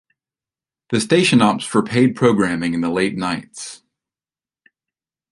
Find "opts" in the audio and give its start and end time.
1.41-1.63